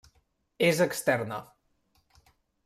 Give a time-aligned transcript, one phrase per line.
[0.69, 1.39] És externa.